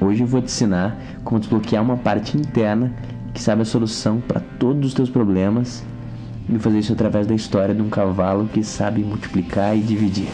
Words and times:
Hoje 0.00 0.22
eu 0.22 0.26
vou 0.28 0.40
te 0.40 0.46
ensinar 0.46 0.96
como 1.24 1.40
desbloquear 1.40 1.82
uma 1.82 1.96
parte 1.96 2.36
interna 2.36 2.92
que 3.34 3.42
sabe 3.42 3.62
a 3.62 3.64
solução 3.64 4.20
para 4.20 4.40
todos 4.58 4.88
os 4.88 4.94
teus 4.94 5.10
problemas 5.10 5.82
e 6.48 6.56
fazer 6.58 6.78
isso 6.78 6.92
através 6.92 7.26
da 7.26 7.34
história 7.34 7.74
de 7.74 7.82
um 7.82 7.90
cavalo 7.90 8.48
que 8.52 8.62
sabe 8.62 9.02
multiplicar 9.02 9.76
e 9.76 9.80
dividir. 9.80 10.28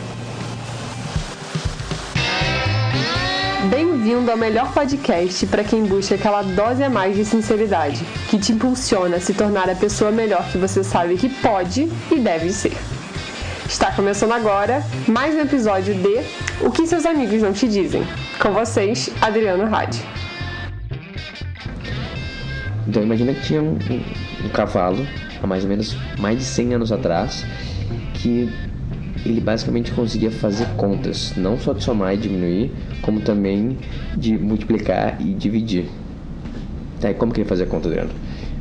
Bem-vindo 3.71 4.31
ao 4.31 4.37
melhor 4.37 4.71
podcast 4.75 5.47
para 5.47 5.65
quem 5.65 5.87
busca 5.87 6.15
aquela 6.15 6.43
dose 6.43 6.85
a 6.85 6.91
mais 6.91 7.17
de 7.17 7.25
sinceridade, 7.25 8.05
que 8.29 8.39
te 8.39 8.53
impulsiona 8.53 9.17
a 9.17 9.21
se 9.21 9.33
tornar 9.33 9.71
a 9.71 9.75
pessoa 9.75 10.13
melhor 10.13 10.47
que 10.53 10.59
você 10.59 10.85
sabe 10.85 11.17
que 11.17 11.31
pode 11.31 11.91
e 12.11 12.21
deve 12.21 12.53
ser. 12.53 12.77
Está 13.67 13.91
começando 13.93 14.33
agora 14.33 14.85
mais 15.09 15.35
um 15.35 15.41
episódio 15.41 15.95
de 15.95 16.44
O 16.61 16.71
que 16.71 16.87
seus 16.87 17.05
amigos 17.05 17.43
não 17.43 17.53
te 17.53 17.69
dizem. 17.69 18.03
Com 18.41 18.53
vocês, 18.53 19.11
Adriano 19.21 19.65
Hadi. 19.75 20.01
Então 22.87 23.03
imagina 23.03 23.35
que 23.35 23.43
tinha 23.43 23.63
um, 23.63 23.77
um, 24.45 24.49
cavalo 24.53 25.07
há 25.43 25.47
mais 25.47 25.65
ou 25.65 25.71
menos 25.71 25.97
mais 26.19 26.39
de 26.39 26.45
100 26.45 26.75
anos 26.75 26.93
atrás 26.93 27.45
que 28.15 28.49
ele 29.25 29.41
basicamente 29.41 29.91
conseguia 29.93 30.31
fazer 30.31 30.67
contas, 30.77 31.35
não 31.37 31.59
só 31.59 31.73
de 31.73 31.83
somar 31.83 32.15
e 32.15 32.19
diminuir, 32.19 32.71
como 33.03 33.21
também 33.21 33.79
de 34.17 34.37
multiplicar 34.37 35.21
e 35.21 35.35
dividir. 35.35 35.87
Tá, 37.01 37.11
e 37.11 37.15
como 37.15 37.33
que 37.33 37.41
ele 37.41 37.49
fazia 37.49 37.67
conta, 37.67 37.89
Adriano? 37.89 38.11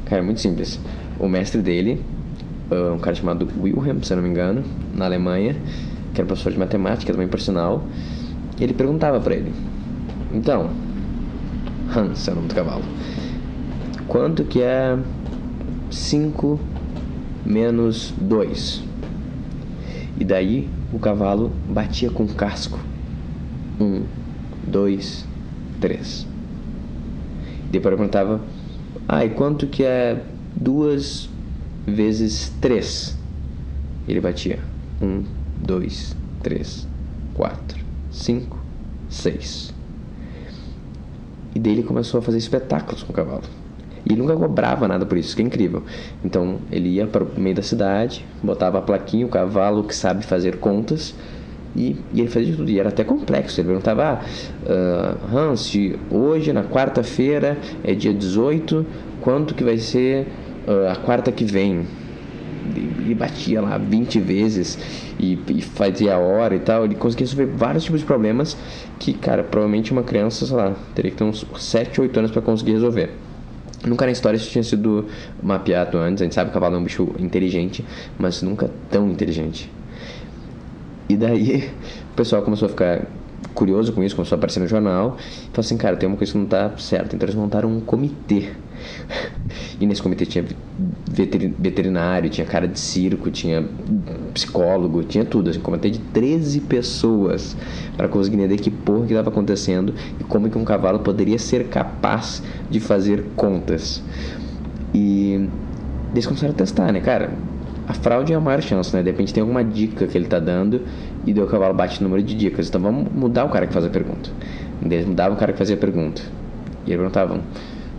Cara, 0.06 0.22
é 0.22 0.26
muito 0.26 0.40
simples. 0.40 0.80
O 1.20 1.28
mestre 1.28 1.62
dele 1.62 2.04
um 2.94 2.98
cara 2.98 3.16
chamado 3.16 3.48
Wilhelm, 3.60 4.02
se 4.02 4.14
eu 4.14 4.18
não 4.18 4.24
me 4.24 4.30
engano, 4.30 4.64
na 4.94 5.06
Alemanha, 5.06 5.56
que 6.14 6.22
era 6.22 6.28
professor 6.28 6.52
de 6.52 6.60
matemática, 6.60 7.12
também 7.12 7.28
por 7.28 7.40
sinal. 7.40 7.84
Ele 8.60 8.74
perguntava 8.74 9.20
para 9.20 9.36
ele: 9.36 9.52
Então, 10.32 10.70
Hans 11.96 12.28
é 12.28 12.32
o 12.32 12.36
nome 12.36 12.48
do 12.48 12.56
cavalo. 12.56 12.84
Quanto 14.08 14.44
que 14.44 14.62
é 14.62 14.98
5 15.90 16.60
menos 17.46 18.14
2? 18.18 18.84
E 20.20 20.24
daí 20.24 20.70
o 20.92 21.00
cavalo 21.00 21.52
batia 21.70 22.10
com 22.10 22.24
o 22.24 22.34
casco. 22.34 22.80
1, 23.80 24.04
2, 24.68 25.26
3. 25.82 26.28
Depois 27.72 27.96
perguntava: 27.96 28.40
Ah, 29.08 29.26
e 29.26 29.30
quanto 29.32 29.68
que 29.68 29.84
é 29.84 30.22
2 30.56 31.30
vezes 31.88 32.54
3. 32.62 33.18
Ele 34.08 34.22
batia 34.22 34.60
1, 35.02 35.24
2, 35.64 36.16
3, 36.44 36.88
4, 37.34 37.80
5, 38.12 38.58
6. 39.10 39.74
E 41.56 41.60
daí 41.60 41.74
ele 41.74 41.84
começou 41.84 42.20
a 42.20 42.22
fazer 42.22 42.38
espetáculos 42.38 43.04
com 43.04 43.14
o 43.14 43.16
cavalo. 43.16 43.44
E 44.06 44.16
nunca 44.16 44.36
cobrava 44.36 44.88
nada 44.88 45.06
por 45.06 45.18
isso, 45.18 45.36
que 45.36 45.42
é 45.42 45.46
incrível. 45.46 45.84
Então 46.24 46.60
ele 46.72 46.90
ia 46.90 47.08
para 47.08 47.24
o 47.24 47.40
meio 47.40 47.56
da 47.56 47.62
cidade, 47.62 48.26
botava 48.44 48.80
a 48.80 48.82
plaquinha, 48.82 49.26
o 49.26 49.30
cavalo 49.30 49.84
que 49.84 49.96
sabe 49.96 50.26
fazer 50.26 50.58
contas, 50.58 51.16
e, 51.76 51.96
e, 52.14 52.20
ele 52.20 52.28
fazia 52.28 52.52
de 52.52 52.58
tudo. 52.58 52.70
E 52.70 52.80
era 52.80 52.90
até 52.90 53.04
complexo. 53.04 53.60
Ele 53.60 53.68
perguntava: 53.70 54.04
ah, 54.04 55.16
uh, 55.32 55.38
Hans, 55.38 55.72
hoje, 56.12 56.52
na 56.54 56.64
quarta-feira, 56.64 57.58
é 57.84 57.94
dia 57.96 58.14
18, 58.14 58.86
quanto 59.22 59.56
que 59.56 59.64
vai 59.64 59.78
ser 59.78 60.28
uh, 60.68 60.92
a 60.92 60.96
quarta 60.96 61.32
que 61.32 61.46
vem. 61.46 61.88
Ele 62.76 63.16
batia 63.16 63.62
lá 63.62 63.78
20 63.78 64.20
vezes 64.20 64.78
e, 65.20 65.38
e 65.50 65.62
fazia 65.62 66.18
hora 66.18 66.56
e 66.56 66.60
tal. 66.60 66.86
Ele 66.86 66.96
conseguia 66.96 67.26
resolver 67.26 67.52
vários 67.56 67.84
tipos 67.84 68.00
de 68.02 68.06
problemas 68.06 68.58
que, 69.00 69.14
cara, 69.14 69.44
provavelmente 69.44 69.92
uma 69.92 70.04
criança, 70.04 70.46
sei 70.46 70.56
lá, 70.56 70.74
teria 70.96 71.12
que 71.12 71.18
ter 71.18 71.24
uns 71.24 71.46
7, 71.58 72.02
8 72.02 72.20
anos 72.20 72.32
para 72.32 72.42
conseguir 72.42 72.74
resolver. 72.74 73.12
Nunca 73.86 74.06
na 74.06 74.12
história 74.12 74.38
isso 74.38 74.50
tinha 74.50 74.64
sido 74.64 75.08
mapeado 75.42 75.98
antes. 75.98 76.22
A 76.22 76.26
gente 76.26 76.36
sabe 76.36 76.50
que 76.50 76.52
o 76.52 76.54
cavalo 76.54 76.76
é 76.76 76.80
um 76.80 76.84
bicho 76.84 77.14
inteligente, 77.20 77.84
mas 78.18 78.42
nunca 78.42 78.70
tão 78.90 79.10
inteligente. 79.10 79.70
E 81.10 81.18
daí 81.18 81.70
o 82.12 82.16
pessoal 82.16 82.42
começou 82.42 82.68
a 82.68 82.70
ficar 82.70 83.06
curioso 83.54 83.94
com 83.94 84.04
isso, 84.04 84.16
começou 84.16 84.36
a 84.36 84.38
aparecer 84.38 84.60
no 84.60 84.68
jornal. 84.68 85.18
Falou 85.52 85.60
assim, 85.60 85.78
cara, 85.78 85.96
tem 85.96 86.08
uma 86.08 86.18
coisa 86.18 86.32
que 86.32 86.38
não 86.38 86.46
está 86.46 86.72
certa. 86.78 87.16
Então 87.16 87.26
eles 87.26 87.36
montaram 87.36 87.70
um 87.70 87.80
comitê 87.80 88.50
e 89.80 89.86
nesse 89.86 90.02
comitê 90.02 90.26
tinha 90.26 90.46
veterinário, 91.60 92.30
tinha 92.30 92.46
cara 92.46 92.68
de 92.68 92.80
circo, 92.80 93.30
tinha 93.30 93.64
psicólogo, 94.34 95.04
tinha 95.04 95.24
tudo. 95.24 95.50
Assim, 95.50 95.60
comitê 95.60 95.90
de 95.90 96.00
13 96.00 96.62
pessoas 96.62 97.56
para 97.96 98.08
conseguir 98.08 98.38
entender 98.38 98.58
que 98.58 98.70
porra 98.72 99.06
que 99.06 99.14
estava 99.14 99.30
acontecendo 99.30 99.94
e 100.20 100.24
como 100.24 100.50
que 100.50 100.58
um 100.58 100.66
cavalo 100.66 101.00
poderia 101.00 101.38
ser 101.38 101.68
capaz 101.68 102.44
de 102.70 102.80
fazer 102.80 103.26
contas. 103.36 104.02
E 104.94 105.48
eles 106.12 106.26
começaram 106.26 106.54
a 106.54 106.56
testar, 106.56 106.92
né, 106.92 107.00
cara? 107.00 107.32
A 107.88 107.94
fraude 107.94 108.32
é 108.32 108.36
a 108.36 108.40
maior 108.40 108.62
chance, 108.62 108.96
né? 108.96 109.04
De 109.04 109.12
repente 109.12 109.34
tem 109.34 109.42
alguma 109.42 109.64
dica 109.64 110.08
que 110.08 110.18
ele 110.18 110.28
tá 110.28 110.40
dando 110.40 110.82
e 111.26 111.40
o 111.40 111.48
cavalo 111.48 111.74
bate 111.74 112.00
o 112.00 112.04
número 112.04 112.22
de 112.22 112.36
dicas. 112.36 112.68
Então 112.68 112.82
vamos 112.82 113.12
mudar 113.12 113.46
o 113.46 113.50
cara 113.50 113.68
que 113.68 113.74
faz 113.74 113.86
a 113.86 113.90
pergunta. 113.90 114.30
Eles 114.84 115.06
mudavam 115.06 115.36
o 115.36 115.40
cara 115.40 115.52
que 115.54 115.58
fazia 115.58 115.76
a 115.76 115.80
pergunta. 115.80 116.22
E 116.86 116.92
eles 116.92 116.98
perguntavam: 116.98 117.42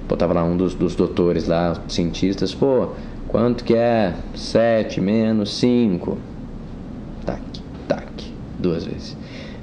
Botava 0.09 0.35
lá 0.35 0.45
um 0.45 0.57
dos, 0.57 0.75
dos 0.75 0.95
doutores 0.95 1.47
lá, 1.49 1.81
cientistas, 1.89 2.55
pô, 2.55 2.89
quanto 3.29 3.65
que 3.65 3.75
é 3.75 4.15
7 4.35 5.01
menos 5.01 5.55
5? 5.59 6.19
Tac, 7.25 7.41
tac, 7.89 8.33
duas 8.59 8.85
vezes. 8.85 9.17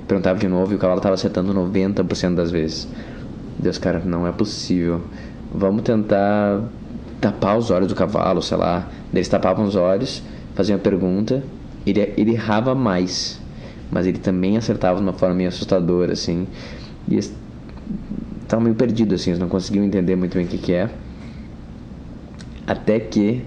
Perguntava 0.08 0.40
de 0.40 0.48
novo 0.48 0.74
e 0.74 0.76
o 0.76 0.80
cavalo 0.80 0.98
estava 1.00 1.14
acertando 1.16 1.54
90% 1.54 2.36
das 2.36 2.52
vezes. 2.52 2.88
Deus, 3.60 3.78
cara, 3.78 4.02
não 4.04 4.28
é 4.28 4.32
possível. 4.32 5.02
Vamos 5.54 5.84
tentar 5.84 6.64
tapar 7.22 7.58
os 7.58 7.70
olhos 7.70 7.88
do 7.88 7.96
cavalo, 7.96 8.42
sei 8.42 8.58
lá. 8.58 8.88
Eles 9.14 9.28
tapavam 9.28 9.66
os 9.66 9.76
olhos, 9.76 10.24
faziam 10.56 10.78
a 10.78 10.80
pergunta, 10.80 11.44
ele, 11.86 12.14
ele 12.18 12.32
errava 12.32 12.74
mais, 12.74 13.41
mas 13.92 14.08
ele 14.08 14.18
também 14.18 14.58
acertava 14.58 14.98
de 14.98 15.04
uma 15.04 15.14
forma 15.14 15.36
meio 15.36 15.50
assustadora, 15.50 16.14
assim. 16.14 16.48
E 17.08 17.18
estavam 17.18 18.64
meio 18.64 18.76
perdidos, 18.76 19.22
assim, 19.22 19.32
eles 19.32 19.40
não 19.40 19.50
conseguiam 19.50 19.84
entender 19.84 20.16
muito 20.16 20.36
bem 20.36 20.46
o 20.46 20.48
que, 20.48 20.58
que 20.58 20.74
é. 20.74 20.90
Até 22.66 23.00
que 23.00 23.44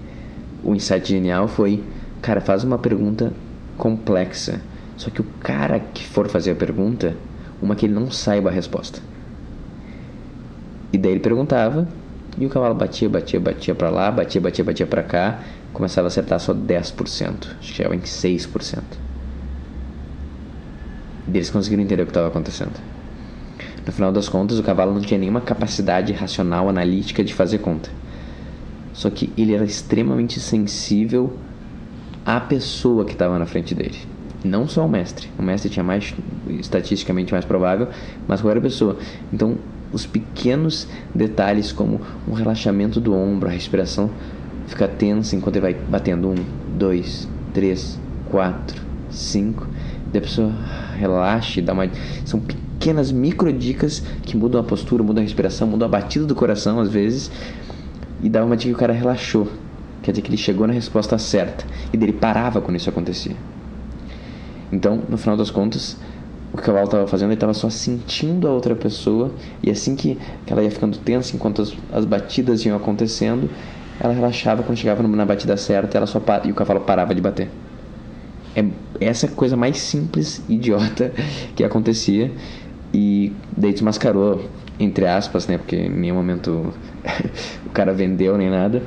o 0.63 0.75
insight 0.75 1.07
genial 1.07 1.47
foi, 1.47 1.83
cara, 2.21 2.39
faz 2.39 2.63
uma 2.63 2.77
pergunta 2.77 3.33
complexa. 3.77 4.61
Só 4.97 5.09
que 5.09 5.21
o 5.21 5.25
cara 5.41 5.79
que 5.79 6.05
for 6.05 6.27
fazer 6.29 6.51
a 6.51 6.55
pergunta, 6.55 7.15
uma 7.61 7.75
que 7.75 7.85
ele 7.87 7.93
não 7.93 8.11
saiba 8.11 8.49
a 8.49 8.53
resposta. 8.53 8.99
E 10.93 10.97
daí 10.97 11.11
ele 11.11 11.19
perguntava, 11.19 11.87
e 12.37 12.45
o 12.45 12.49
cavalo 12.49 12.75
batia, 12.75 13.09
batia, 13.09 13.39
batia 13.39 13.75
para 13.75 13.89
lá, 13.89 14.11
batia, 14.11 14.39
batia, 14.39 14.63
batia 14.63 14.85
para 14.85 15.03
cá, 15.03 15.39
começava 15.73 16.07
a 16.07 16.09
acertar 16.09 16.39
só 16.39 16.53
10%, 16.53 17.47
acho 17.59 17.59
que 17.59 17.65
chegava 17.65 17.95
em 17.95 17.99
6%. 17.99 19.04
Eles 21.27 21.49
conseguiram 21.49 21.83
entender 21.83 22.03
o 22.03 22.05
que 22.05 22.11
estava 22.11 22.27
acontecendo. 22.27 22.73
No 23.85 23.91
final 23.91 24.11
das 24.11 24.27
contas, 24.27 24.57
o 24.57 24.63
cavalo 24.63 24.93
não 24.93 25.01
tinha 25.01 25.19
nenhuma 25.19 25.41
capacidade 25.41 26.11
racional, 26.13 26.69
analítica 26.69 27.23
de 27.23 27.33
fazer 27.33 27.59
conta. 27.59 27.89
Só 28.93 29.09
que 29.09 29.31
ele 29.37 29.53
era 29.53 29.63
extremamente 29.63 30.39
sensível 30.39 31.37
à 32.25 32.39
pessoa 32.39 33.05
que 33.05 33.11
estava 33.11 33.37
na 33.37 33.45
frente 33.45 33.75
dele. 33.75 33.97
Não 34.43 34.67
só 34.67 34.85
o 34.85 34.89
mestre. 34.89 35.29
O 35.37 35.43
mestre 35.43 35.69
tinha 35.69 35.83
mais, 35.83 36.13
estatisticamente 36.47 37.31
mais 37.31 37.45
provável, 37.45 37.87
mas 38.27 38.41
qualquer 38.41 38.61
pessoa. 38.61 38.97
Então, 39.33 39.57
os 39.91 40.05
pequenos 40.05 40.87
detalhes, 41.13 41.71
como 41.71 42.01
um 42.27 42.33
relaxamento 42.33 42.99
do 42.99 43.13
ombro, 43.13 43.49
a 43.49 43.51
respiração 43.51 44.09
fica 44.67 44.87
tensa 44.87 45.35
enquanto 45.35 45.57
ele 45.57 45.61
vai 45.61 45.73
batendo. 45.73 46.29
Um, 46.29 46.35
dois, 46.77 47.27
três, 47.53 47.99
quatro, 48.29 48.81
cinco. 49.09 49.67
Daí 50.15 50.19
a 50.19 50.21
pessoa 50.21 50.53
relaxa 50.97 51.59
e 51.59 51.61
dá 51.61 51.73
uma. 51.73 51.89
São 52.23 52.39
pequenas 52.39 53.11
micro 53.11 53.51
dicas 53.51 54.01
que 54.21 54.37
mudam 54.37 54.61
a 54.61 54.63
postura, 54.63 55.03
mudam 55.03 55.21
a 55.21 55.23
respiração, 55.23 55.67
mudam 55.67 55.85
a 55.87 55.91
batida 55.91 56.25
do 56.25 56.33
coração 56.33 56.79
às 56.79 56.87
vezes. 56.87 57.29
E 58.23 58.29
dá 58.29 58.45
uma 58.45 58.55
dica 58.55 58.69
que 58.69 58.75
o 58.75 58.79
cara 58.79 58.93
relaxou. 58.93 59.49
Quer 60.01 60.11
dizer 60.11 60.21
que 60.21 60.29
ele 60.29 60.37
chegou 60.37 60.65
na 60.65 60.71
resposta 60.71 61.17
certa. 61.17 61.65
E 61.91 61.97
dele 61.97 62.13
parava 62.13 62.61
quando 62.61 62.77
isso 62.77 62.89
acontecia. 62.89 63.35
Então, 64.71 65.01
no 65.09 65.17
final 65.17 65.35
das 65.35 65.51
contas, 65.51 65.97
o 66.53 66.55
que 66.55 66.63
o 66.63 66.65
cavalo 66.65 66.85
estava 66.85 67.07
fazendo, 67.07 67.27
ele 67.27 67.33
estava 67.33 67.53
só 67.53 67.69
sentindo 67.69 68.47
a 68.47 68.51
outra 68.51 68.73
pessoa. 68.73 69.31
E 69.61 69.69
assim 69.69 69.97
que, 69.97 70.17
que 70.45 70.53
ela 70.53 70.63
ia 70.63 70.71
ficando 70.71 70.97
tensa 70.97 71.35
enquanto 71.35 71.61
as, 71.61 71.73
as 71.91 72.05
batidas 72.05 72.65
iam 72.65 72.77
acontecendo, 72.77 73.49
ela 73.99 74.13
relaxava 74.13 74.63
quando 74.63 74.77
chegava 74.77 75.03
na 75.03 75.25
batida 75.25 75.57
certa 75.57 75.97
ela 75.97 76.07
só 76.07 76.21
e 76.45 76.51
o 76.51 76.55
cavalo 76.55 76.79
parava 76.79 77.13
de 77.13 77.19
bater. 77.19 77.49
É 78.55 78.65
essa 79.01 79.27
coisa 79.27 79.57
mais 79.57 79.77
simples, 79.77 80.41
idiota 80.47 81.11
que 81.55 81.63
acontecia. 81.63 82.31
E 82.93 83.33
daí 83.55 83.73
desmascarou, 83.73 84.49
entre 84.79 85.05
aspas, 85.05 85.47
né? 85.47 85.57
Porque 85.57 85.75
em 85.75 85.89
nenhum 85.89 86.15
momento 86.15 86.73
o 87.65 87.69
cara 87.71 87.93
vendeu 87.93 88.37
nem 88.37 88.49
nada. 88.49 88.81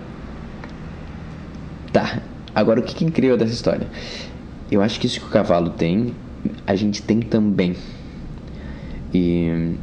Tá, 1.93 2.23
agora 2.55 2.81
o 2.81 2.83
que, 2.83 2.95
que 2.95 3.05
é 3.05 3.09
incrível 3.09 3.37
dessa 3.37 3.53
história? 3.53 3.87
Eu 4.71 4.83
acho 4.83 4.99
que 5.01 5.07
isso 5.07 5.21
que 5.21 5.27
o 5.27 5.31
cavalo 5.31 5.71
tem, 5.71 6.15
a 6.67 6.75
gente 6.75 7.03
tem 7.03 7.21
também. 7.21 7.75
E 9.13 9.75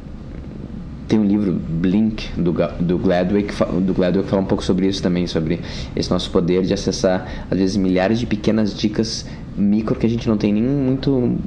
tem 1.08 1.20
um 1.20 1.26
livro, 1.26 1.54
Blink, 1.54 2.30
do, 2.40 2.52
do 2.80 2.98
Gladwell, 2.98 3.44
que, 3.44 3.54
do 3.82 3.94
Gladwell, 3.94 4.24
que 4.24 4.30
fala 4.30 4.42
um 4.42 4.46
pouco 4.46 4.64
sobre 4.64 4.88
isso 4.88 5.02
também, 5.02 5.28
sobre 5.28 5.60
esse 5.96 6.10
nosso 6.10 6.30
poder 6.32 6.64
de 6.64 6.74
acessar, 6.74 7.46
às 7.50 7.58
vezes, 7.58 7.76
milhares 7.78 8.20
de 8.20 8.26
pequenas 8.26 8.74
dicas 8.74 9.26
micro 9.57 9.96
que 9.96 10.06
a 10.06 10.10
gente 10.10 10.28
não 10.28 10.38
tem 10.38 10.54
nem 10.54 10.63
muito 10.63 11.12
uh, 11.12 11.40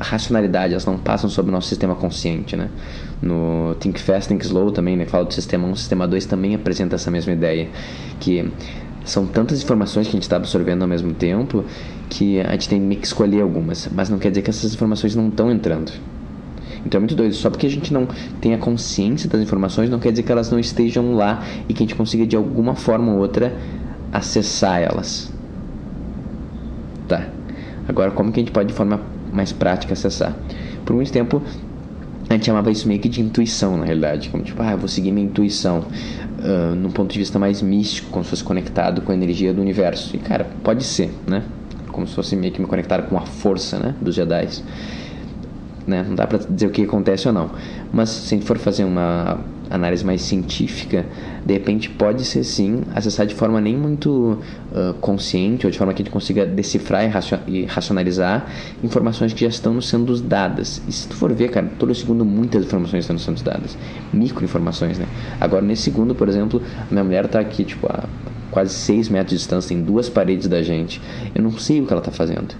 racionalidade, 0.00 0.72
elas 0.72 0.84
não 0.84 0.98
passam 0.98 1.30
sobre 1.30 1.50
o 1.50 1.52
nosso 1.52 1.68
sistema 1.68 1.94
consciente, 1.94 2.56
né? 2.56 2.68
No 3.20 3.74
Think 3.78 4.00
Fast, 4.00 4.28
Think 4.28 4.44
Slow 4.44 4.72
também, 4.72 4.96
né, 4.96 5.06
fala 5.06 5.24
do 5.24 5.32
sistema 5.32 5.66
1, 5.68 5.76
sistema 5.76 6.08
2 6.08 6.26
também 6.26 6.54
apresenta 6.54 6.96
essa 6.96 7.10
mesma 7.10 7.32
ideia, 7.32 7.68
que 8.18 8.50
são 9.04 9.26
tantas 9.26 9.62
informações 9.62 10.06
que 10.06 10.10
a 10.10 10.14
gente 10.14 10.22
está 10.22 10.36
absorvendo 10.36 10.82
ao 10.82 10.88
mesmo 10.88 11.12
tempo 11.14 11.64
que 12.08 12.40
a 12.40 12.52
gente 12.52 12.68
tem 12.68 12.88
que 12.90 13.06
escolher 13.06 13.40
algumas, 13.40 13.88
mas 13.92 14.10
não 14.10 14.18
quer 14.18 14.30
dizer 14.30 14.42
que 14.42 14.50
essas 14.50 14.74
informações 14.74 15.14
não 15.14 15.28
estão 15.28 15.50
entrando. 15.50 15.92
Então 16.84 16.98
é 16.98 17.00
muito 17.00 17.14
doido. 17.14 17.34
Só 17.34 17.48
porque 17.48 17.66
a 17.66 17.70
gente 17.70 17.92
não 17.92 18.06
tem 18.40 18.54
a 18.54 18.58
consciência 18.58 19.28
das 19.28 19.40
informações, 19.40 19.88
não 19.88 19.98
quer 19.98 20.10
dizer 20.10 20.22
que 20.24 20.32
elas 20.32 20.50
não 20.50 20.58
estejam 20.58 21.14
lá 21.14 21.44
e 21.68 21.74
que 21.74 21.82
a 21.82 21.86
gente 21.86 21.94
consiga 21.94 22.26
de 22.26 22.36
alguma 22.36 22.74
forma 22.74 23.12
ou 23.12 23.18
outra 23.18 23.56
acessar 24.12 24.80
elas. 24.80 25.32
Agora, 27.88 28.10
como 28.10 28.32
que 28.32 28.40
a 28.40 28.42
gente 28.42 28.52
pode 28.52 28.68
de 28.68 28.74
forma 28.74 29.00
mais 29.32 29.52
prática 29.52 29.92
acessar? 29.92 30.36
Por 30.84 30.94
muito 30.94 31.12
tempo, 31.12 31.42
a 32.28 32.34
gente 32.34 32.46
chamava 32.46 32.70
isso 32.70 32.86
meio 32.88 33.00
que 33.00 33.08
de 33.08 33.20
intuição, 33.20 33.76
na 33.76 33.84
realidade. 33.84 34.28
Como 34.28 34.42
tipo, 34.42 34.62
ah, 34.62 34.72
eu 34.72 34.78
vou 34.78 34.88
seguir 34.88 35.12
minha 35.12 35.26
intuição. 35.26 35.84
Uh, 36.38 36.74
num 36.74 36.90
ponto 36.90 37.12
de 37.12 37.18
vista 37.18 37.38
mais 37.38 37.62
místico, 37.62 38.10
como 38.10 38.24
se 38.24 38.30
fosse 38.30 38.42
conectado 38.42 39.00
com 39.02 39.12
a 39.12 39.14
energia 39.14 39.52
do 39.54 39.60
universo. 39.60 40.16
E, 40.16 40.18
cara, 40.18 40.46
pode 40.64 40.82
ser, 40.82 41.10
né? 41.26 41.42
Como 41.92 42.06
se 42.06 42.14
fosse 42.14 42.34
meio 42.34 42.52
que 42.52 42.60
me 42.60 42.66
conectar 42.66 43.02
com 43.02 43.16
a 43.16 43.20
força, 43.20 43.78
né? 43.78 43.94
Dos 44.00 44.14
Jedi 44.14 44.48
né? 45.86 46.04
Não 46.06 46.14
dá 46.14 46.26
para 46.26 46.38
dizer 46.38 46.66
o 46.66 46.70
que 46.70 46.82
acontece 46.82 47.28
ou 47.28 47.34
não. 47.34 47.50
Mas 47.92 48.08
se 48.10 48.34
a 48.34 48.38
gente 48.38 48.46
for 48.46 48.58
fazer 48.58 48.84
uma 48.84 49.40
análise 49.72 50.04
mais 50.04 50.20
científica, 50.20 51.06
de 51.44 51.54
repente 51.54 51.88
pode 51.88 52.24
ser 52.24 52.44
sim 52.44 52.82
acessar 52.94 53.26
de 53.26 53.34
forma 53.34 53.60
nem 53.60 53.76
muito 53.76 54.38
uh, 54.70 54.94
consciente 55.00 55.66
ou 55.66 55.72
de 55.72 55.78
forma 55.78 55.94
que 55.94 56.02
a 56.02 56.04
gente 56.04 56.12
consiga 56.12 56.44
decifrar 56.44 57.04
e, 57.48 57.64
racionalizar 57.64 58.46
informações 58.84 59.32
que 59.32 59.40
já 59.40 59.48
estão 59.48 59.80
sendo 59.80 60.20
dadas. 60.20 60.82
E 60.86 60.92
se 60.92 61.08
tu 61.08 61.16
for 61.16 61.32
ver, 61.32 61.50
cara, 61.50 61.70
todo 61.78 61.94
segundo 61.94 62.24
muitas 62.24 62.64
informações 62.64 63.04
estão 63.04 63.18
sendo 63.18 63.42
dadas, 63.42 63.76
micro 64.12 64.44
informações, 64.44 64.98
né? 64.98 65.06
Agora 65.40 65.64
nesse 65.64 65.82
segundo, 65.82 66.14
por 66.14 66.28
exemplo, 66.28 66.60
minha 66.90 67.02
mulher 67.02 67.24
está 67.24 67.40
aqui 67.40 67.64
tipo 67.64 67.86
a 67.86 68.04
quase 68.50 68.74
6 68.74 69.08
metros 69.08 69.30
de 69.30 69.36
distância, 69.38 69.68
tem 69.68 69.82
duas 69.82 70.10
paredes 70.10 70.46
da 70.46 70.62
gente. 70.62 71.00
Eu 71.34 71.42
não 71.42 71.52
sei 71.52 71.80
o 71.80 71.86
que 71.86 71.92
ela 71.92 72.00
está 72.00 72.12
fazendo 72.12 72.54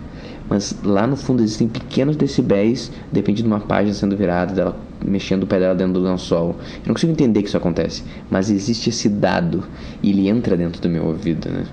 mas 0.52 0.76
lá 0.84 1.06
no 1.06 1.16
fundo 1.16 1.42
existem 1.42 1.66
pequenos 1.66 2.14
decibéis, 2.14 2.92
depende 3.10 3.40
de 3.40 3.48
uma 3.48 3.58
página 3.58 3.94
sendo 3.94 4.14
virada, 4.14 4.52
dela 4.52 4.76
mexendo 5.02 5.44
o 5.44 5.46
pé 5.46 5.58
dela 5.58 5.74
dentro 5.74 5.94
do 5.94 6.00
lençol. 6.02 6.56
Eu 6.74 6.88
não 6.88 6.94
consigo 6.94 7.10
entender 7.10 7.40
que 7.40 7.48
isso 7.48 7.56
acontece, 7.56 8.04
mas 8.30 8.50
existe 8.50 8.90
esse 8.90 9.08
dado 9.08 9.64
e 10.02 10.10
ele 10.10 10.28
entra 10.28 10.54
dentro 10.54 10.82
do 10.82 10.90
meu 10.90 11.06
ouvido, 11.06 11.48
né? 11.48 11.64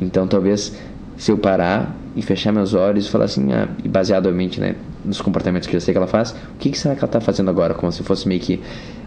Então 0.00 0.28
talvez 0.28 0.78
se 1.16 1.32
eu 1.32 1.36
parar 1.36 1.96
e 2.14 2.22
fechar 2.22 2.52
meus 2.52 2.74
olhos 2.74 3.06
e 3.06 3.10
falar 3.10 3.24
assim, 3.24 3.52
ah, 3.52 3.68
e 3.82 3.88
baseadamente 3.88 4.60
né, 4.60 4.76
nos 5.04 5.20
comportamentos 5.20 5.68
que 5.68 5.74
eu 5.74 5.80
sei 5.80 5.92
que 5.92 5.98
ela 5.98 6.06
faz, 6.06 6.30
o 6.30 6.58
que, 6.60 6.70
que 6.70 6.78
será 6.78 6.94
que 6.94 7.00
ela 7.00 7.08
está 7.08 7.20
fazendo 7.20 7.50
agora? 7.50 7.74
Como 7.74 7.90
se 7.90 8.04
fosse 8.04 8.28
meio 8.28 8.40
que 8.40 8.62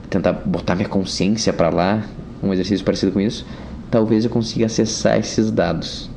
tentar 0.10 0.34
botar 0.34 0.76
minha 0.76 0.90
consciência 0.90 1.54
para 1.54 1.70
lá, 1.70 2.04
um 2.44 2.52
exercício 2.52 2.84
parecido 2.84 3.14
com 3.14 3.22
isso, 3.22 3.46
talvez 3.90 4.26
eu 4.26 4.30
consiga 4.30 4.66
acessar 4.66 5.18
esses 5.18 5.50
dados. 5.50 6.10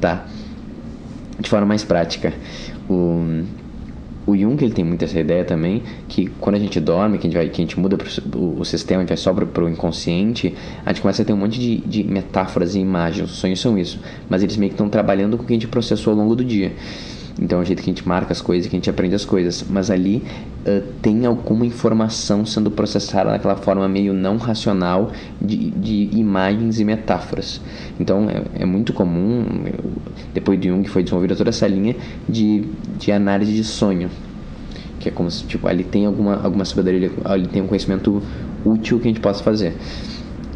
Tá 0.00 0.24
de 1.38 1.48
forma 1.48 1.66
mais 1.66 1.84
prática. 1.84 2.32
O, 2.88 3.44
o 4.26 4.36
Jung 4.36 4.62
ele 4.62 4.74
tem 4.74 4.84
muito 4.84 5.04
essa 5.04 5.18
ideia 5.20 5.44
também 5.44 5.82
que 6.08 6.26
quando 6.40 6.56
a 6.56 6.58
gente 6.58 6.80
dorme, 6.80 7.16
que 7.16 7.26
a 7.26 7.30
gente, 7.30 7.36
vai, 7.36 7.48
que 7.48 7.62
a 7.62 7.64
gente 7.64 7.78
muda 7.78 7.96
pro, 7.96 8.08
o, 8.38 8.60
o 8.60 8.64
sistema, 8.64 9.00
a 9.00 9.02
gente 9.02 9.10
vai 9.10 9.16
só 9.16 9.32
para 9.32 9.64
o 9.64 9.68
inconsciente, 9.68 10.54
a 10.84 10.92
gente 10.92 11.00
começa 11.02 11.22
a 11.22 11.24
ter 11.24 11.32
um 11.32 11.36
monte 11.36 11.60
de, 11.60 11.78
de 11.78 12.02
metáforas 12.02 12.74
e 12.74 12.80
imagens. 12.80 13.30
Os 13.30 13.36
sonhos 13.36 13.60
são 13.60 13.78
isso, 13.78 14.00
mas 14.28 14.42
eles 14.42 14.56
meio 14.56 14.70
que 14.70 14.74
estão 14.74 14.88
trabalhando 14.88 15.36
com 15.36 15.44
o 15.44 15.46
que 15.46 15.52
a 15.52 15.56
gente 15.56 15.68
processou 15.68 16.12
ao 16.12 16.18
longo 16.18 16.34
do 16.34 16.44
dia. 16.44 16.72
Então 17.40 17.58
é 17.58 17.62
o 17.62 17.64
jeito 17.64 17.82
que 17.82 17.90
a 17.90 17.92
gente 17.92 18.06
marca 18.06 18.32
as 18.32 18.40
coisas, 18.40 18.66
que 18.66 18.74
a 18.74 18.78
gente 18.78 18.88
aprende 18.88 19.14
as 19.14 19.24
coisas. 19.24 19.64
Mas 19.68 19.90
ali 19.90 20.22
uh, 20.66 20.82
tem 21.02 21.26
alguma 21.26 21.66
informação 21.66 22.46
sendo 22.46 22.70
processada 22.70 23.30
naquela 23.30 23.56
forma 23.56 23.86
meio 23.88 24.14
não 24.14 24.38
racional 24.38 25.12
de, 25.40 25.70
de 25.70 26.08
imagens 26.12 26.80
e 26.80 26.84
metáforas. 26.84 27.60
Então 28.00 28.28
é, 28.30 28.62
é 28.62 28.64
muito 28.64 28.92
comum, 28.92 29.44
depois 30.32 30.58
de 30.58 30.68
Jung 30.68 30.88
foi 30.88 31.02
desenvolvida 31.02 31.36
toda 31.36 31.50
essa 31.50 31.66
linha 31.66 31.94
de, 32.28 32.64
de 32.98 33.12
análise 33.12 33.52
de 33.52 33.64
sonho. 33.64 34.10
Que 34.98 35.10
é 35.10 35.12
como 35.12 35.30
se 35.30 35.44
tipo, 35.44 35.68
ali 35.68 35.84
tem 35.84 36.06
alguma, 36.06 36.42
alguma 36.42 36.64
sabedoria, 36.64 37.10
ali 37.24 37.46
tem 37.48 37.60
um 37.60 37.66
conhecimento 37.66 38.22
útil 38.64 38.98
que 38.98 39.04
a 39.04 39.08
gente 39.08 39.20
possa 39.20 39.44
fazer. 39.44 39.74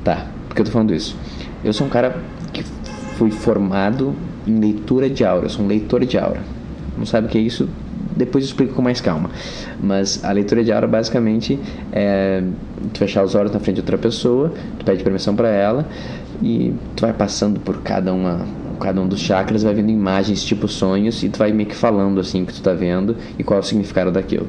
Tá, 0.02 0.28
por 0.48 0.54
que 0.54 0.62
eu 0.62 0.64
tô 0.64 0.70
falando 0.70 0.94
isso? 0.94 1.14
Eu 1.62 1.74
sou 1.74 1.86
um 1.86 1.90
cara 1.90 2.18
que 2.54 2.62
fui 3.18 3.30
formado 3.30 4.14
em 4.46 4.58
leitura 4.58 5.10
de 5.10 5.22
aura, 5.26 5.44
eu 5.44 5.50
sou 5.50 5.62
um 5.62 5.68
leitor 5.68 6.06
de 6.06 6.16
aura 6.16 6.40
não 7.00 7.06
sabe 7.06 7.26
o 7.26 7.30
que 7.30 7.38
é 7.38 7.40
isso, 7.40 7.66
depois 8.14 8.44
eu 8.44 8.48
explico 8.48 8.74
com 8.74 8.82
mais 8.82 9.00
calma. 9.00 9.30
Mas 9.82 10.22
a 10.22 10.30
leitura 10.30 10.62
de 10.62 10.70
aura 10.70 10.86
basicamente 10.86 11.58
é 11.90 12.42
tu 12.92 12.98
fechar 12.98 13.24
os 13.24 13.34
olhos 13.34 13.50
na 13.50 13.58
frente 13.58 13.76
de 13.76 13.80
outra 13.80 13.96
pessoa, 13.96 14.52
tu 14.78 14.84
pede 14.84 15.02
permissão 15.02 15.34
para 15.34 15.48
ela 15.48 15.88
e 16.42 16.74
tu 16.94 17.00
vai 17.00 17.12
passando 17.12 17.58
por 17.58 17.82
cada 17.82 18.12
uma 18.12 18.46
cada 18.78 18.98
um 18.98 19.06
dos 19.06 19.20
chakras, 19.20 19.62
vai 19.62 19.74
vendo 19.74 19.90
imagens 19.90 20.42
tipo 20.42 20.66
sonhos 20.66 21.22
e 21.22 21.28
tu 21.28 21.38
vai 21.38 21.52
meio 21.52 21.68
que 21.68 21.74
falando 21.74 22.18
assim 22.18 22.46
que 22.46 22.52
tu 22.54 22.62
tá 22.62 22.72
vendo 22.72 23.14
e 23.38 23.44
qual 23.44 23.58
é 23.58 23.60
o 23.60 23.64
significado 23.64 24.10
daquilo. 24.10 24.46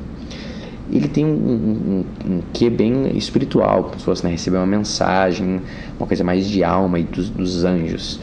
Ele 0.89 1.07
tem 1.07 1.25
um, 1.25 1.30
um, 1.30 2.06
um 2.25 2.42
que 2.54 2.69
bem 2.69 3.15
espiritual, 3.18 3.83
como 3.83 4.00
se 4.00 4.06
fosse 4.06 4.24
né, 4.24 4.31
receber 4.31 4.57
uma 4.57 4.68
mensagem, 4.68 5.62
uma 5.97 6.07
coisa 6.07 6.24
mais 6.24 6.47
de 6.47 6.63
alma 6.63 7.00
e 7.00 7.04
dos, 7.04 7.30
dos 7.30 7.63
anjos. 7.65 8.19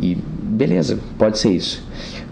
E 0.00 0.16
beleza, 0.42 0.98
pode 1.18 1.38
ser 1.38 1.50
isso. 1.50 1.82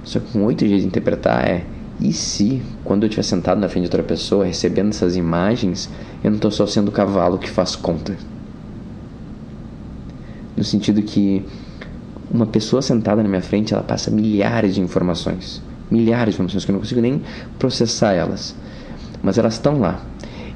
Só 0.09 0.21
que 0.21 0.33
com 0.33 0.43
oito 0.45 0.67
dias 0.67 0.81
de 0.81 0.87
interpretar 0.87 1.47
é 1.47 1.67
e 2.01 2.15
se, 2.15 2.63
quando 2.83 3.03
eu 3.03 3.09
estiver 3.09 3.25
sentado 3.25 3.61
na 3.61 3.69
frente 3.69 3.83
de 3.83 3.89
outra 3.89 4.03
pessoa, 4.03 4.47
recebendo 4.47 4.89
essas 4.89 5.17
imagens, 5.17 5.91
eu 6.25 6.31
não 6.31 6.37
estou 6.37 6.51
só 6.51 6.67
sendo 6.67 6.89
o 6.89 6.93
cavalo 6.93 7.37
que 7.37 7.51
faz 7.51 7.77
conta? 7.77 8.17
No 10.57 10.65
sentido 10.65 11.03
que 11.03 11.45
uma 12.31 12.47
pessoa 12.47 12.81
sentada 12.81 13.23
na 13.23 13.29
minha 13.29 13.43
frente, 13.43 13.75
ela 13.75 13.83
passa 13.83 14.11
milhares 14.11 14.77
de 14.77 14.81
informações. 14.81 15.61
Milhares 15.91 16.33
de 16.33 16.37
informações 16.37 16.65
que 16.65 16.71
eu 16.71 16.73
não 16.73 16.81
consigo 16.81 17.03
nem 17.03 17.21
processar 17.59 18.15
elas. 18.15 18.57
Mas 19.23 19.37
elas 19.37 19.55
estão 19.55 19.79
lá. 19.79 20.03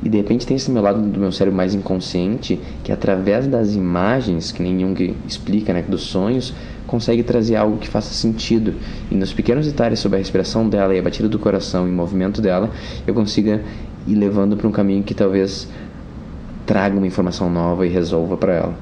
E 0.03 0.09
de 0.09 0.17
repente 0.17 0.47
tem 0.47 0.57
esse 0.57 0.71
meu 0.71 0.83
lado 0.83 1.03
do 1.03 1.21
meu 1.21 1.31
cérebro 1.31 1.59
mais 1.59 1.75
inconsciente, 1.75 2.59
que 2.83 2.91
através 2.91 3.47
das 3.47 3.75
imagens, 3.75 4.51
que 4.51 4.63
nenhum 4.63 4.95
que 4.95 5.15
explica, 5.29 5.75
né, 5.75 5.83
dos 5.83 6.05
sonhos, 6.05 6.55
consegue 6.93 7.23
trazer 7.23 7.57
algo 7.57 7.79
que 7.79 7.89
faça 7.89 8.13
sentido. 8.13 8.75
E 9.11 9.15
nos 9.15 9.33
pequenos 9.33 9.65
detalhes 9.67 9.99
sobre 9.99 10.17
a 10.17 10.19
respiração 10.19 10.69
dela 10.69 10.95
e 10.95 10.99
a 10.99 11.03
batida 11.03 11.27
do 11.27 11.39
coração 11.39 11.89
e 11.89 11.91
o 11.91 11.95
movimento 11.95 12.43
dela, 12.43 12.71
eu 13.07 13.15
consiga 13.15 13.63
ir 14.07 14.15
levando 14.15 14.59
para 14.59 14.69
um 14.69 14.71
caminho 14.71 15.03
que 15.03 15.15
talvez 15.15 15.67
traga 16.67 16.95
uma 16.95 17.07
informação 17.07 17.49
nova 17.51 17.87
e 17.87 17.89
resolva 17.89 18.37
para 18.37 18.53
ela. 18.53 18.75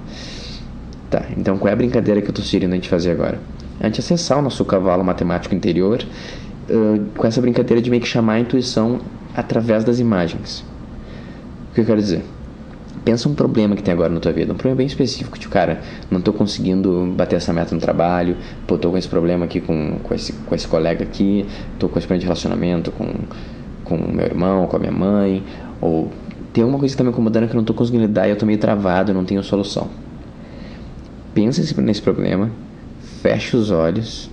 Tá, 1.09 1.25
então 1.37 1.57
qual 1.57 1.71
é 1.71 1.73
a 1.73 1.77
brincadeira 1.77 2.21
que 2.21 2.27
eu 2.27 2.31
estou 2.31 2.45
sugerindo 2.45 2.73
a 2.73 2.77
gente 2.77 2.89
fazer 2.89 3.13
agora? 3.13 3.39
A 3.79 3.87
gente 3.87 4.01
acessar 4.01 4.41
o 4.41 4.43
nosso 4.43 4.65
cavalo 4.65 5.05
matemático 5.05 5.55
interior 5.55 6.05
uh, 6.69 7.05
com 7.17 7.27
essa 7.27 7.41
brincadeira 7.41 7.81
de 7.81 7.91
meio 7.91 8.03
que 8.03 8.09
chamar 8.09 8.35
a 8.35 8.41
intuição 8.41 9.01
através 9.37 9.85
das 9.85 10.01
imagens. 10.01 10.65
O 11.71 11.75
que 11.75 11.81
eu 11.81 11.85
quero 11.85 12.01
dizer? 12.01 12.25
Pensa 13.05 13.29
um 13.29 13.35
problema 13.35 13.75
que 13.75 13.83
tem 13.83 13.93
agora 13.93 14.13
na 14.13 14.21
tua 14.21 14.33
vida, 14.33 14.53
um 14.53 14.57
problema 14.57 14.77
bem 14.77 14.87
específico, 14.87 15.39
tipo, 15.39 15.53
cara, 15.53 15.81
não 16.11 16.21
tô 16.21 16.33
conseguindo 16.33 17.13
bater 17.17 17.37
essa 17.37 17.53
meta 17.53 17.75
no 17.75 17.81
trabalho, 17.81 18.37
pô, 18.67 18.77
tô 18.77 18.91
com 18.91 18.99
esse 18.99 19.09
problema 19.09 19.45
aqui 19.45 19.61
com, 19.61 19.99
com, 20.03 20.15
esse, 20.15 20.33
com 20.33 20.55
esse 20.55 20.69
colega 20.69 21.03
aqui, 21.03 21.47
tô 21.79 21.89
com 21.89 21.99
esse 21.99 22.07
problema 22.07 22.21
de 22.21 22.27
relacionamento 22.27 22.93
com, 22.93 23.09
com 23.85 23.97
meu 23.97 24.27
irmão, 24.27 24.67
com 24.67 24.77
a 24.77 24.79
minha 24.79 24.93
mãe, 24.93 25.43
ou 25.81 26.11
tem 26.53 26.63
alguma 26.63 26.79
coisa 26.79 26.95
que 26.95 26.99
tá 26.99 27.05
me 27.05 27.11
incomodando 27.11 27.47
que 27.49 27.55
eu 27.55 27.59
não 27.59 27.65
tô 27.65 27.75
conseguindo 27.75 28.05
lidar 28.05 28.27
e 28.27 28.31
eu 28.31 28.37
tô 28.37 28.45
meio 28.45 28.59
travado, 28.59 29.15
não 29.15 29.25
tenho 29.25 29.43
solução. 29.43 29.89
Pensa 31.33 31.63
nesse 31.81 32.03
problema, 32.03 32.51
fecha 33.23 33.57
os 33.57 33.71
olhos 33.71 34.31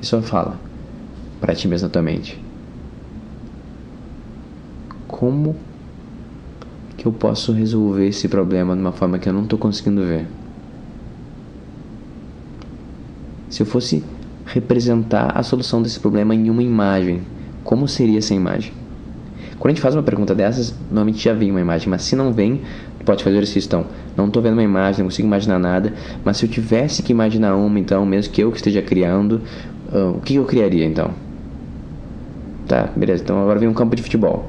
e 0.00 0.06
só 0.06 0.22
fala 0.22 0.58
para 1.40 1.54
ti 1.54 1.68
mesmo 1.68 1.86
na 1.88 1.92
tua 1.92 2.02
mente 2.02 2.49
como 5.20 5.54
que 6.96 7.04
eu 7.06 7.12
posso 7.12 7.52
resolver 7.52 8.08
esse 8.08 8.26
problema 8.26 8.74
de 8.74 8.80
uma 8.80 8.90
forma 8.90 9.18
que 9.18 9.28
eu 9.28 9.34
não 9.34 9.42
estou 9.42 9.58
conseguindo 9.58 10.02
ver? 10.02 10.26
Se 13.50 13.60
eu 13.60 13.66
fosse 13.66 14.02
representar 14.46 15.36
a 15.36 15.42
solução 15.42 15.82
desse 15.82 16.00
problema 16.00 16.34
em 16.34 16.48
uma 16.48 16.62
imagem, 16.62 17.20
como 17.62 17.86
seria 17.86 18.18
essa 18.18 18.32
imagem? 18.32 18.72
Quando 19.58 19.72
a 19.72 19.74
gente 19.74 19.82
faz 19.82 19.94
uma 19.94 20.02
pergunta 20.02 20.34
dessas, 20.34 20.74
normalmente 20.88 21.22
já 21.22 21.34
vem 21.34 21.50
uma 21.50 21.60
imagem, 21.60 21.90
mas 21.90 22.00
se 22.00 22.16
não 22.16 22.32
vem, 22.32 22.62
pode 23.04 23.22
fazer 23.22 23.42
esse 23.42 23.58
então. 23.58 23.84
Não 24.16 24.26
estou 24.26 24.42
vendo 24.42 24.54
uma 24.54 24.62
imagem, 24.62 25.00
não 25.00 25.10
consigo 25.10 25.28
imaginar 25.28 25.58
nada, 25.58 25.92
mas 26.24 26.38
se 26.38 26.46
eu 26.46 26.50
tivesse 26.50 27.02
que 27.02 27.12
imaginar 27.12 27.54
uma, 27.56 27.78
então, 27.78 28.06
mesmo 28.06 28.32
que 28.32 28.42
eu 28.42 28.50
que 28.50 28.56
esteja 28.56 28.80
criando, 28.80 29.42
uh, 29.92 30.16
o 30.16 30.20
que 30.22 30.36
eu 30.36 30.46
criaria 30.46 30.86
então? 30.86 31.10
Tá, 32.66 32.88
beleza. 32.96 33.22
Então 33.22 33.38
agora 33.42 33.58
vem 33.58 33.68
um 33.68 33.74
campo 33.74 33.94
de 33.94 34.02
futebol. 34.02 34.48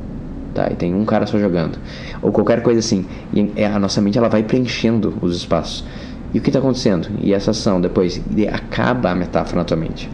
Tá, 0.53 0.67
e 0.69 0.75
tem 0.75 0.93
um 0.93 1.05
cara 1.05 1.25
só 1.25 1.39
jogando. 1.39 1.79
Ou 2.21 2.31
qualquer 2.31 2.61
coisa 2.61 2.79
assim. 2.79 3.05
E 3.31 3.51
é, 3.55 3.65
a 3.65 3.79
nossa 3.79 4.01
mente 4.01 4.17
ela 4.17 4.27
vai 4.27 4.43
preenchendo 4.43 5.17
os 5.21 5.35
espaços. 5.35 5.85
E 6.33 6.39
o 6.39 6.41
que 6.41 6.49
está 6.49 6.59
acontecendo? 6.59 7.09
E 7.21 7.33
essa 7.33 7.51
ação 7.51 7.79
depois 7.79 8.21
acaba 8.51 9.11
a 9.11 9.15
metáfora 9.15 9.59
na 9.59 9.63
tua 9.65 9.77
mente. 9.77 10.09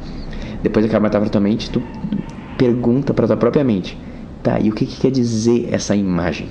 Depois 0.61 0.85
acaba 0.85 1.05
a 1.05 1.09
metáfora 1.09 1.25
na 1.25 1.31
tua 1.31 1.41
mente, 1.41 1.69
tu 1.69 1.81
pergunta 2.57 3.13
para 3.13 3.27
tua 3.27 3.37
própria 3.37 3.63
mente. 3.63 3.97
Tá, 4.43 4.59
e 4.59 4.69
o 4.69 4.73
que, 4.73 4.85
que 4.85 4.99
quer 4.99 5.11
dizer 5.11 5.69
essa 5.71 5.95
imagem? 5.95 6.47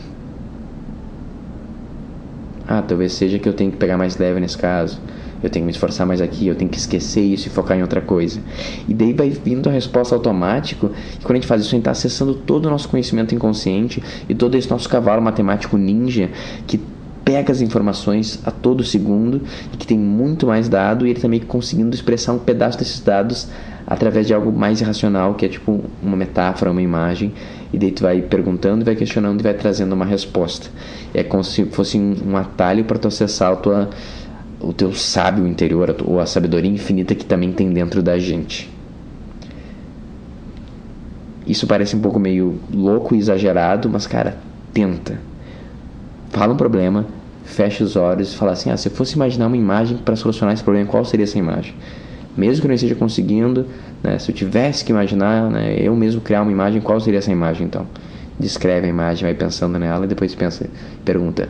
Ah, 2.67 2.83
talvez 2.83 3.13
seja 3.13 3.39
que 3.39 3.49
eu 3.49 3.53
tenho 3.53 3.71
que 3.71 3.77
pegar 3.77 3.97
mais 3.97 4.17
leve 4.17 4.41
nesse 4.41 4.59
caso. 4.59 5.01
Eu 5.43 5.51
tenho 5.51 5.63
que 5.63 5.67
me 5.67 5.73
esforçar 5.73 6.07
mais 6.07 6.21
aqui, 6.21 6.47
eu 6.47 6.55
tenho 6.55 6.71
que 6.71 6.79
esquecer 6.79 7.23
isso 7.23 7.49
e 7.49 7.51
focar 7.51 7.77
em 7.77 7.83
outra 7.83 8.01
coisa. 8.01 8.41
E 8.89 8.95
daí 8.95 9.13
vai 9.13 9.31
vindo 9.31 9.69
a 9.69 9.73
resposta 9.73 10.15
automática, 10.15 10.91
e 11.21 11.23
quando 11.23 11.33
a 11.33 11.35
gente 11.35 11.47
faz 11.47 11.63
isso, 11.63 11.71
a 11.71 11.77
gente 11.77 11.81
está 11.81 11.91
acessando 11.91 12.35
todo 12.35 12.67
o 12.67 12.71
nosso 12.71 12.89
conhecimento 12.89 13.35
inconsciente 13.35 14.03
e 14.29 14.35
todo 14.35 14.57
esse 14.57 14.71
nosso 14.71 14.89
cavalo 14.89 15.23
matemático 15.23 15.77
ninja 15.77 16.31
que 16.67 16.81
pega 17.25 17.51
as 17.51 17.61
informações 17.61 18.41
a 18.47 18.53
todo 18.53 18.85
segundo 18.85 19.43
e 19.73 19.77
que 19.77 19.85
tem 19.87 19.99
muito 19.99 20.47
mais 20.47 20.69
dado 20.69 21.05
e 21.05 21.11
ele 21.11 21.21
também 21.21 21.41
conseguindo 21.41 21.93
expressar 21.93 22.33
um 22.33 22.39
pedaço 22.39 22.79
desses 22.79 23.01
dados 23.01 23.49
através 23.87 24.27
de 24.27 24.35
algo 24.35 24.53
mais 24.53 24.81
irracional, 24.81 25.35
que 25.35 25.47
é 25.47 25.49
tipo 25.49 25.85
uma 26.03 26.17
metáfora, 26.17 26.71
uma 26.71 26.83
imagem, 26.83 27.33
e 27.73 27.79
daí 27.79 27.93
tu 27.93 28.03
vai 28.03 28.21
perguntando, 28.21 28.85
vai 28.85 28.97
questionando 28.97 29.41
e 29.41 29.43
vai 29.43 29.55
trazendo 29.55 29.93
uma 29.93 30.05
resposta. 30.05 30.69
É 31.15 31.23
como 31.23 31.45
se 31.45 31.65
fosse 31.67 31.99
um, 31.99 32.37
atalho 32.37 32.85
para 32.85 32.99
tu 32.99 33.09
acessar 33.09 33.53
a 33.53 33.57
tua, 33.57 33.91
o 34.69 34.73
teu 34.73 34.93
sábio 34.93 35.47
interior, 35.47 35.95
ou 36.05 36.21
a 36.21 36.27
sabedoria 36.27 36.71
infinita 36.71 37.15
que 37.15 37.25
também 37.25 37.53
tem 37.53 37.71
dentro 37.73 38.03
da 38.03 38.19
gente. 38.19 38.71
Isso 41.47 41.67
parece 41.67 41.95
um 41.95 42.01
pouco 42.01 42.19
meio 42.19 42.59
louco 42.73 43.15
e 43.15 43.19
exagerado, 43.19 43.89
mas 43.89 44.07
cara, 44.07 44.37
tenta. 44.73 45.21
Fala 46.31 46.53
um 46.53 46.57
problema, 46.57 47.07
fecha 47.45 47.85
os 47.85 47.95
olhos 47.95 48.33
e 48.33 48.37
fala 48.37 48.53
assim: 48.53 48.71
ah, 48.71 48.77
se 48.77 48.89
eu 48.89 48.93
fosse 48.93 49.15
imaginar 49.15 49.47
uma 49.47 49.57
imagem 49.57 49.97
para 49.99 50.17
solucionar 50.17 50.55
esse 50.55 50.65
problema, 50.65 50.89
qual 50.89 51.05
seria 51.05 51.25
essa 51.25 51.39
imagem? 51.39 51.75
mesmo 52.37 52.61
que 52.61 52.67
eu 52.67 52.69
não 52.69 52.75
esteja 52.75 52.95
conseguindo, 52.95 53.67
né, 54.03 54.19
se 54.19 54.31
eu 54.31 54.35
tivesse 54.35 54.85
que 54.85 54.93
imaginar, 54.93 55.51
né, 55.51 55.77
eu 55.79 55.97
mesmo 55.97 56.21
criar 56.21 56.43
uma 56.43 56.53
imagem, 56.53 56.81
qual 56.81 57.01
seria 57.01 57.19
essa 57.19 57.33
imagem 57.33 57.67
então? 57.67 57.87
Descreve 58.39 58.87
a 58.87 58.91
imagem, 58.91 59.25
vai 59.25 59.35
pensando 59.35 59.79
nela 59.79 60.05
e 60.05 60.09
depois 60.09 60.35
pensa, 60.35 60.69
pergunta, 61.05 61.49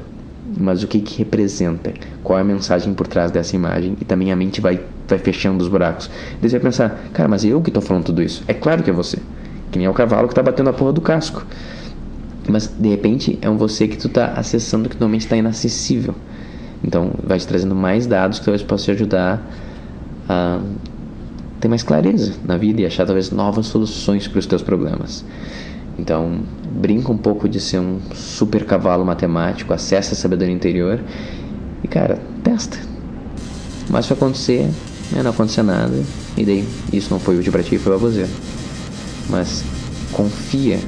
mas 0.56 0.82
o 0.82 0.86
que 0.86 1.00
que 1.00 1.18
representa? 1.18 1.92
Qual 2.22 2.38
é 2.38 2.42
a 2.42 2.44
mensagem 2.44 2.94
por 2.94 3.06
trás 3.06 3.30
dessa 3.30 3.54
imagem? 3.54 3.96
E 4.00 4.04
também 4.04 4.32
a 4.32 4.36
mente 4.36 4.60
vai, 4.60 4.80
vai 5.06 5.18
fechando 5.18 5.62
os 5.62 5.68
buracos. 5.68 6.10
Daí 6.40 6.48
você 6.48 6.58
vai 6.58 6.70
pensar, 6.70 7.08
cara, 7.12 7.28
mas 7.28 7.44
eu 7.44 7.60
que 7.60 7.70
estou 7.70 7.82
falando 7.82 8.04
tudo 8.04 8.22
isso. 8.22 8.42
É 8.48 8.54
claro 8.54 8.82
que 8.82 8.90
é 8.90 8.92
você. 8.92 9.18
Que 9.70 9.78
nem 9.78 9.86
é 9.86 9.90
o 9.90 9.94
cavalo 9.94 10.26
que 10.28 10.32
está 10.32 10.42
batendo 10.42 10.70
a 10.70 10.72
porra 10.72 10.92
do 10.92 11.00
casco. 11.00 11.44
Mas 12.48 12.68
de 12.68 12.88
repente 12.88 13.38
é 13.42 13.50
um 13.50 13.56
você 13.56 13.88
que 13.88 13.96
tu 13.96 14.06
está 14.06 14.28
acessando 14.28 14.88
que 14.88 14.94
normalmente 14.94 15.22
está 15.22 15.36
inacessível. 15.36 16.14
Então 16.82 17.12
vai 17.22 17.38
te 17.38 17.46
trazendo 17.46 17.74
mais 17.74 18.06
dados 18.06 18.38
que 18.38 18.44
talvez 18.44 18.62
possa 18.62 18.84
te 18.84 18.90
ajudar 18.92 19.44
a 20.28 20.60
ter 21.60 21.68
mais 21.68 21.82
clareza 21.82 22.34
na 22.44 22.56
vida 22.56 22.82
e 22.82 22.86
achar 22.86 23.06
talvez 23.06 23.30
novas 23.30 23.66
soluções 23.66 24.28
para 24.28 24.38
os 24.38 24.46
teus 24.46 24.62
problemas. 24.62 25.24
Então, 25.98 26.40
brinca 26.76 27.10
um 27.10 27.16
pouco 27.16 27.48
de 27.48 27.60
ser 27.60 27.78
um 27.78 27.98
super 28.14 28.64
cavalo 28.64 29.04
matemático, 29.04 29.72
acessa 29.72 30.14
a 30.14 30.16
sabedoria 30.16 30.54
interior 30.54 31.00
e, 31.82 31.88
cara, 31.88 32.18
testa. 32.42 32.78
Mas 33.88 34.06
vai 34.06 34.16
acontecer, 34.16 34.68
né, 35.12 35.22
não 35.22 35.30
acontecer 35.30 35.62
nada, 35.62 35.96
e 36.36 36.44
daí 36.44 36.68
isso 36.92 37.08
não 37.10 37.18
foi 37.18 37.38
útil 37.38 37.52
para 37.52 37.62
ti, 37.62 37.78
foi 37.78 37.92
para 37.92 37.98
você. 37.98 38.26
Mas 39.28 39.64
confia, 40.12 40.78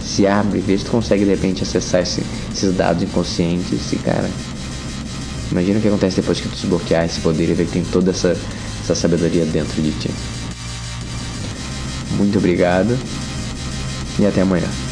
se 0.00 0.26
abre, 0.26 0.60
vê 0.60 0.76
se 0.76 0.84
tu 0.84 0.90
consegue 0.90 1.24
de 1.24 1.30
repente 1.30 1.62
acessar 1.62 2.02
esse, 2.02 2.22
esses 2.52 2.74
dados 2.74 3.02
inconscientes 3.02 3.92
e, 3.92 3.96
cara, 3.96 4.28
Imagina 5.50 5.80
o 5.80 5.82
que 5.82 5.88
acontece 5.88 6.20
depois 6.20 6.40
que 6.40 6.48
tu 6.48 6.54
desbloquear 6.54 7.04
esse 7.04 7.20
poder 7.20 7.50
e 7.50 7.54
ver 7.54 7.66
que 7.66 7.72
tem 7.72 7.84
toda 7.84 8.12
essa, 8.12 8.36
essa 8.80 8.94
sabedoria 8.94 9.44
dentro 9.44 9.82
de 9.82 9.90
ti. 9.90 10.10
Muito 12.16 12.38
obrigado 12.38 12.96
e 14.20 14.26
até 14.26 14.42
amanhã. 14.42 14.89